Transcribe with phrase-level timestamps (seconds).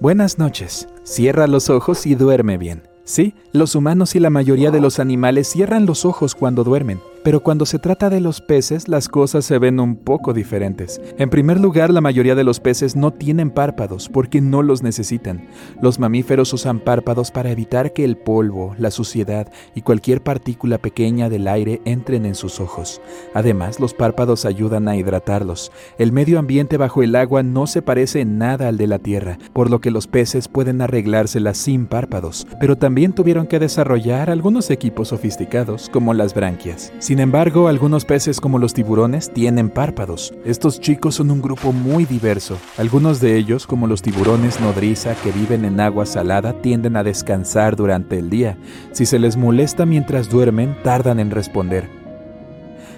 [0.00, 0.88] Buenas noches.
[1.04, 2.82] Cierra los ojos y duerme bien.
[3.04, 7.00] Sí, los humanos y la mayoría de los animales cierran los ojos cuando duermen.
[7.24, 11.00] Pero cuando se trata de los peces, las cosas se ven un poco diferentes.
[11.18, 15.48] En primer lugar, la mayoría de los peces no tienen párpados porque no los necesitan.
[15.82, 21.28] Los mamíferos usan párpados para evitar que el polvo, la suciedad y cualquier partícula pequeña
[21.28, 23.00] del aire entren en sus ojos.
[23.34, 25.72] Además, los párpados ayudan a hidratarlos.
[25.98, 29.38] El medio ambiente bajo el agua no se parece en nada al de la tierra,
[29.52, 34.70] por lo que los peces pueden arreglárselas sin párpados, pero también tuvieron que desarrollar algunos
[34.70, 36.92] equipos sofisticados como las branquias.
[37.08, 40.34] Sin embargo, algunos peces como los tiburones tienen párpados.
[40.44, 42.58] Estos chicos son un grupo muy diverso.
[42.76, 47.76] Algunos de ellos, como los tiburones nodriza que viven en agua salada, tienden a descansar
[47.76, 48.58] durante el día.
[48.92, 51.88] Si se les molesta mientras duermen, tardan en responder.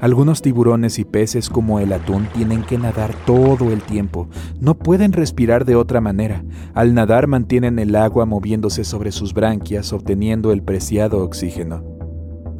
[0.00, 4.28] Algunos tiburones y peces como el atún tienen que nadar todo el tiempo.
[4.60, 6.44] No pueden respirar de otra manera.
[6.74, 11.93] Al nadar mantienen el agua moviéndose sobre sus branquias, obteniendo el preciado oxígeno.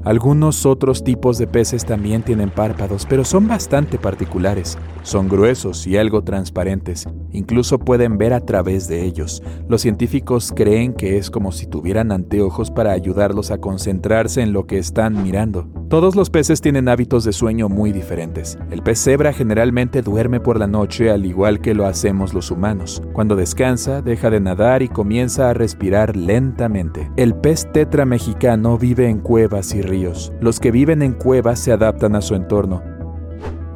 [0.05, 4.77] Algunos otros tipos de peces también tienen párpados, pero son bastante particulares.
[5.05, 7.06] Son gruesos y algo transparentes.
[7.30, 9.42] Incluso pueden ver a través de ellos.
[9.69, 14.66] Los científicos creen que es como si tuvieran anteojos para ayudarlos a concentrarse en lo
[14.66, 15.69] que están mirando.
[15.91, 18.58] Todos los peces tienen hábitos de sueño muy diferentes.
[18.70, 23.02] El pez cebra generalmente duerme por la noche al igual que lo hacemos los humanos.
[23.12, 27.11] Cuando descansa, deja de nadar y comienza a respirar lentamente.
[27.16, 30.33] El pez tetra mexicano vive en cuevas y ríos.
[30.40, 32.93] Los que viven en cuevas se adaptan a su entorno.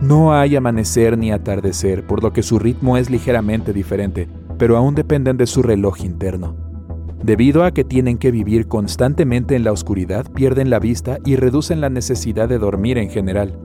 [0.00, 4.94] No hay amanecer ni atardecer, por lo que su ritmo es ligeramente diferente, pero aún
[4.94, 6.56] dependen de su reloj interno.
[7.22, 11.80] Debido a que tienen que vivir constantemente en la oscuridad, pierden la vista y reducen
[11.80, 13.58] la necesidad de dormir en general.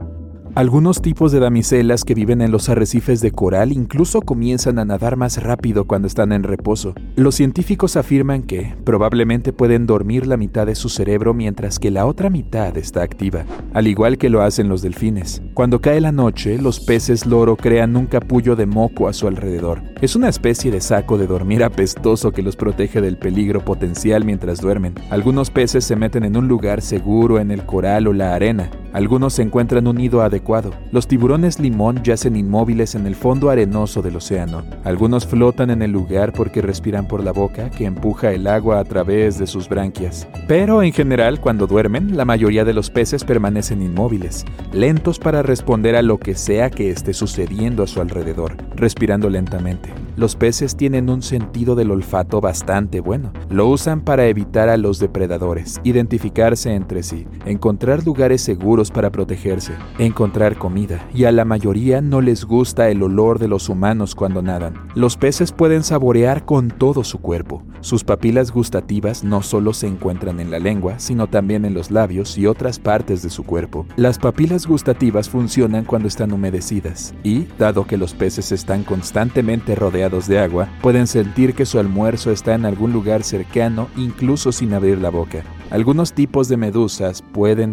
[0.56, 5.16] Algunos tipos de damiselas que viven en los arrecifes de coral incluso comienzan a nadar
[5.16, 6.94] más rápido cuando están en reposo.
[7.16, 12.06] Los científicos afirman que probablemente pueden dormir la mitad de su cerebro mientras que la
[12.06, 15.42] otra mitad está activa, al igual que lo hacen los delfines.
[15.54, 19.82] Cuando cae la noche, los peces loro crean un capullo de moco a su alrededor.
[20.02, 24.60] Es una especie de saco de dormir apestoso que los protege del peligro potencial mientras
[24.60, 24.94] duermen.
[25.10, 28.70] Algunos peces se meten en un lugar seguro en el coral o la arena.
[28.94, 34.14] Algunos encuentran un nido adecuado los tiburones limón yacen inmóviles en el fondo arenoso del
[34.14, 34.62] océano.
[34.84, 38.84] Algunos flotan en el lugar porque respiran por la boca que empuja el agua a
[38.84, 40.28] través de sus branquias.
[40.46, 45.96] Pero en general, cuando duermen, la mayoría de los peces permanecen inmóviles, lentos para responder
[45.96, 49.92] a lo que sea que esté sucediendo a su alrededor, respirando lentamente.
[50.16, 53.32] Los peces tienen un sentido del olfato bastante bueno.
[53.50, 59.74] Lo usan para evitar a los depredadores, identificarse entre sí, encontrar lugares seguros para protegerse,
[59.98, 64.42] encontrar comida, y a la mayoría no les gusta el olor de los humanos cuando
[64.42, 64.74] nadan.
[64.94, 67.62] Los peces pueden saborear con todo su cuerpo.
[67.80, 72.38] Sus papilas gustativas no solo se encuentran en la lengua, sino también en los labios
[72.38, 73.86] y otras partes de su cuerpo.
[73.96, 80.28] Las papilas gustativas funcionan cuando están humedecidas, y, dado que los peces están constantemente rodeados
[80.28, 84.98] de agua pueden sentir que su almuerzo está en algún lugar cercano incluso sin abrir
[84.98, 85.42] la boca.
[85.70, 87.72] Algunos tipos de medusas pueden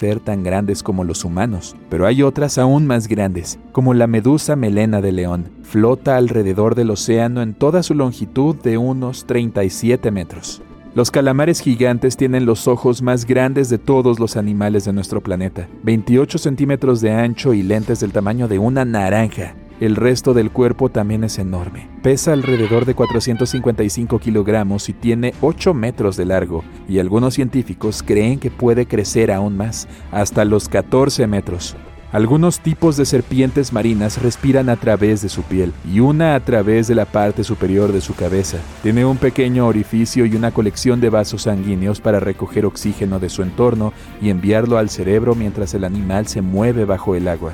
[0.00, 4.56] Ser tan grandes como los humanos, pero hay otras aún más grandes, como la medusa
[4.56, 5.52] melena de león.
[5.62, 10.62] Flota alrededor del océano en toda su longitud de unos 37 metros.
[10.96, 15.68] Los calamares gigantes tienen los ojos más grandes de todos los animales de nuestro planeta,
[15.84, 19.54] 28 centímetros de ancho y lentes del tamaño de una naranja.
[19.84, 21.90] El resto del cuerpo también es enorme.
[22.02, 28.38] Pesa alrededor de 455 kilogramos y tiene 8 metros de largo, y algunos científicos creen
[28.38, 31.76] que puede crecer aún más, hasta los 14 metros.
[32.12, 36.88] Algunos tipos de serpientes marinas respiran a través de su piel y una a través
[36.88, 38.56] de la parte superior de su cabeza.
[38.82, 43.42] Tiene un pequeño orificio y una colección de vasos sanguíneos para recoger oxígeno de su
[43.42, 43.92] entorno
[44.22, 47.52] y enviarlo al cerebro mientras el animal se mueve bajo el agua.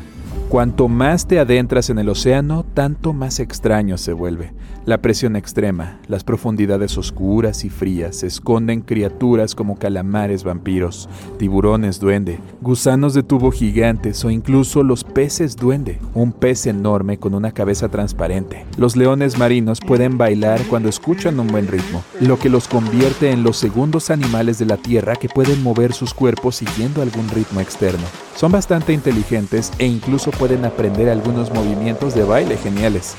[0.50, 4.52] Cuanto más te adentras en el océano, tanto más extraño se vuelve.
[4.84, 11.08] La presión extrema, las profundidades oscuras y frías esconden criaturas como calamares vampiros,
[11.38, 17.34] tiburones duende, gusanos de tubo gigantes o incluso los peces duende, un pez enorme con
[17.34, 18.66] una cabeza transparente.
[18.76, 23.44] Los leones marinos pueden bailar cuando escuchan un buen ritmo, lo que los convierte en
[23.44, 28.06] los segundos animales de la tierra que pueden mover sus cuerpos siguiendo algún ritmo externo.
[28.34, 33.14] Son bastante inteligentes e incluso pueden aprender algunos movimientos de baile geniales.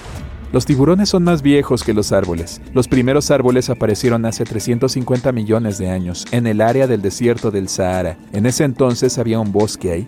[0.51, 2.59] Los tiburones son más viejos que los árboles.
[2.73, 7.69] Los primeros árboles aparecieron hace 350 millones de años, en el área del desierto del
[7.69, 8.17] Sahara.
[8.33, 10.07] En ese entonces había un bosque ahí.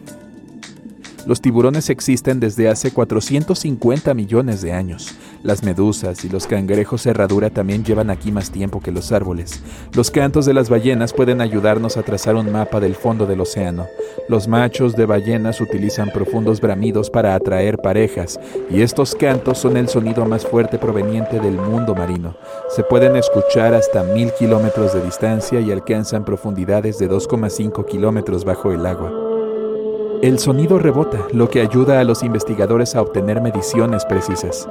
[1.28, 5.14] Los tiburones existen desde hace 450 millones de años.
[5.44, 9.62] Las medusas y los cangrejos herradura también llevan aquí más tiempo que los árboles.
[9.94, 13.86] Los cantos de las ballenas pueden ayudarnos a trazar un mapa del fondo del océano.
[14.30, 19.90] Los machos de ballenas utilizan profundos bramidos para atraer parejas, y estos cantos son el
[19.90, 22.38] sonido más fuerte proveniente del mundo marino.
[22.74, 28.72] Se pueden escuchar hasta mil kilómetros de distancia y alcanzan profundidades de 2,5 kilómetros bajo
[28.72, 29.12] el agua.
[30.22, 34.70] El sonido rebota, lo que ayuda a los investigadores a obtener mediciones precisas.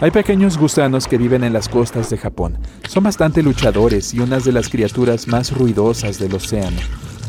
[0.00, 2.58] Hay pequeños gusanos que viven en las costas de Japón.
[2.88, 6.78] Son bastante luchadores y unas de las criaturas más ruidosas del océano.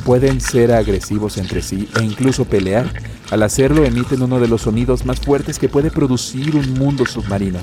[0.04, 2.92] Pueden ser agresivos entre sí e incluso pelear.
[3.30, 7.60] Al hacerlo emiten uno de los sonidos más fuertes que puede producir un mundo submarino.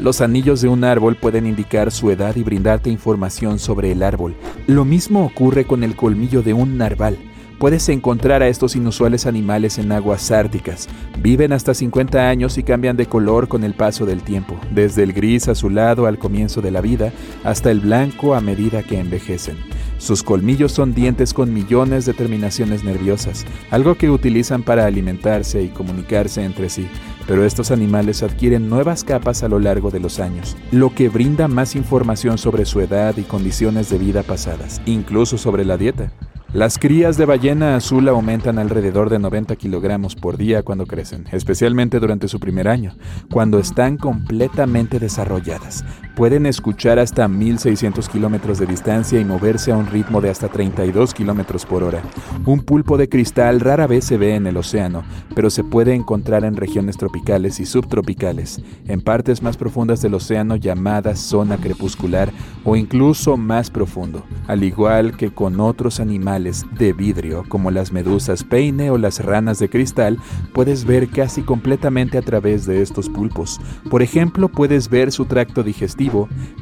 [0.00, 4.36] Los anillos de un árbol pueden indicar su edad y brindarte información sobre el árbol.
[4.66, 7.16] Lo mismo ocurre con el colmillo de un narval
[7.58, 10.88] puedes encontrar a estos inusuales animales en aguas árticas.
[11.20, 15.12] Viven hasta 50 años y cambian de color con el paso del tiempo, desde el
[15.12, 17.12] gris azulado al comienzo de la vida
[17.44, 19.56] hasta el blanco a medida que envejecen.
[19.98, 25.68] Sus colmillos son dientes con millones de terminaciones nerviosas, algo que utilizan para alimentarse y
[25.68, 26.86] comunicarse entre sí,
[27.26, 31.48] pero estos animales adquieren nuevas capas a lo largo de los años, lo que brinda
[31.48, 36.12] más información sobre su edad y condiciones de vida pasadas, incluso sobre la dieta.
[36.54, 42.00] Las crías de ballena azul aumentan alrededor de 90 kilogramos por día cuando crecen, especialmente
[42.00, 42.94] durante su primer año,
[43.30, 45.84] cuando están completamente desarrolladas.
[46.18, 51.14] Pueden escuchar hasta 1600 kilómetros de distancia y moverse a un ritmo de hasta 32
[51.14, 52.02] kilómetros por hora.
[52.44, 55.04] Un pulpo de cristal rara vez se ve en el océano,
[55.36, 60.56] pero se puede encontrar en regiones tropicales y subtropicales, en partes más profundas del océano
[60.56, 62.32] llamadas zona crepuscular
[62.64, 68.42] o incluso más profundo, al igual que con otros animales de vidrio, como las medusas
[68.42, 70.18] peine o las ranas de cristal,
[70.52, 73.60] puedes ver casi completamente a través de estos pulpos.
[73.88, 76.07] Por ejemplo, puedes ver su tracto digestivo,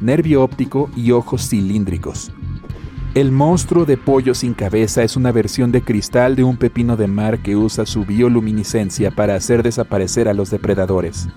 [0.01, 2.31] nervio óptico y ojos cilíndricos.
[3.13, 7.07] El monstruo de pollo sin cabeza es una versión de cristal de un pepino de
[7.07, 11.27] mar que usa su bioluminiscencia para hacer desaparecer a los depredadores.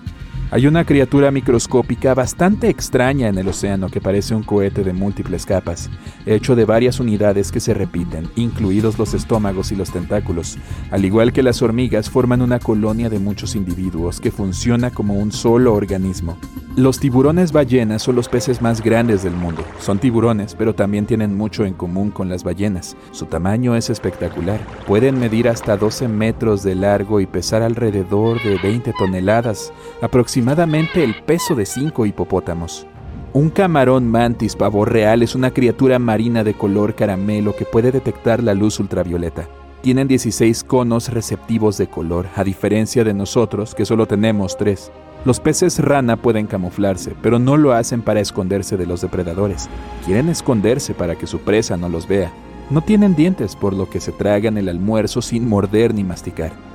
[0.53, 5.45] Hay una criatura microscópica bastante extraña en el océano que parece un cohete de múltiples
[5.45, 5.89] capas,
[6.25, 10.57] hecho de varias unidades que se repiten, incluidos los estómagos y los tentáculos.
[10.91, 15.31] Al igual que las hormigas, forman una colonia de muchos individuos que funciona como un
[15.31, 16.37] solo organismo.
[16.75, 19.63] Los tiburones ballenas son los peces más grandes del mundo.
[19.79, 22.95] Son tiburones, pero también tienen mucho en común con las ballenas.
[23.11, 24.65] Su tamaño es espectacular.
[24.87, 31.03] Pueden medir hasta 12 metros de largo y pesar alrededor de 20 toneladas, aproximadamente aproximadamente
[31.03, 32.87] el peso de cinco hipopótamos.
[33.31, 38.41] Un camarón mantis pavo real es una criatura marina de color caramelo que puede detectar
[38.41, 39.47] la luz ultravioleta.
[39.81, 44.91] Tienen 16 conos receptivos de color, a diferencia de nosotros que solo tenemos 3.
[45.25, 49.69] Los peces rana pueden camuflarse, pero no lo hacen para esconderse de los depredadores.
[50.07, 52.31] Quieren esconderse para que su presa no los vea.
[52.71, 56.70] No tienen dientes, por lo que se tragan el almuerzo sin morder ni masticar.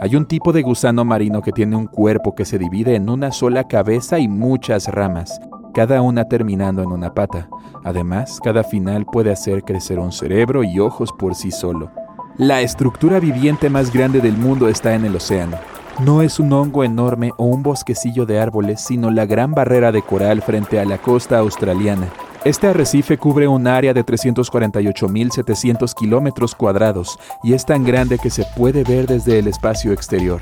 [0.00, 3.32] Hay un tipo de gusano marino que tiene un cuerpo que se divide en una
[3.32, 5.40] sola cabeza y muchas ramas,
[5.74, 7.48] cada una terminando en una pata.
[7.82, 11.90] Además, cada final puede hacer crecer un cerebro y ojos por sí solo.
[12.36, 15.56] La estructura viviente más grande del mundo está en el océano.
[15.98, 20.02] No es un hongo enorme o un bosquecillo de árboles, sino la gran barrera de
[20.02, 22.06] coral frente a la costa australiana.
[22.44, 28.44] Este arrecife cubre un área de 348.700 kilómetros cuadrados y es tan grande que se
[28.56, 30.40] puede ver desde el espacio exterior.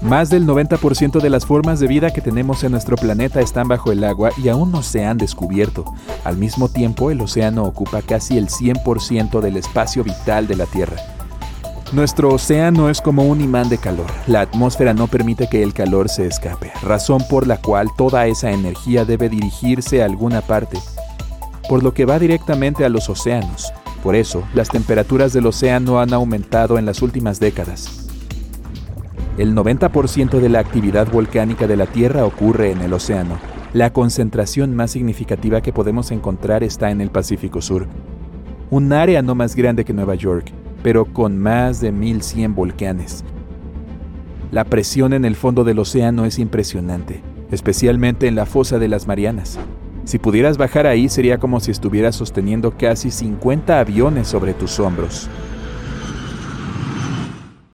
[0.00, 3.92] Más del 90% de las formas de vida que tenemos en nuestro planeta están bajo
[3.92, 5.84] el agua y aún no se han descubierto.
[6.24, 10.96] Al mismo tiempo, el océano ocupa casi el 100% del espacio vital de la Tierra.
[11.92, 14.06] Nuestro océano es como un imán de calor.
[14.26, 18.50] La atmósfera no permite que el calor se escape, razón por la cual toda esa
[18.50, 20.78] energía debe dirigirse a alguna parte,
[21.68, 23.74] por lo que va directamente a los océanos.
[24.02, 28.08] Por eso, las temperaturas del océano han aumentado en las últimas décadas.
[29.36, 33.38] El 90% de la actividad volcánica de la Tierra ocurre en el océano.
[33.74, 37.86] La concentración más significativa que podemos encontrar está en el Pacífico Sur,
[38.70, 43.24] un área no más grande que Nueva York, pero con más de 1100 volcanes.
[44.50, 49.06] La presión en el fondo del océano es impresionante, especialmente en la fosa de las
[49.06, 49.58] Marianas.
[50.04, 55.28] Si pudieras bajar ahí sería como si estuvieras sosteniendo casi 50 aviones sobre tus hombros.